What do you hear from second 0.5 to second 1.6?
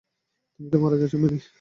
তুমি তো মারা গেছো, ম্যানি?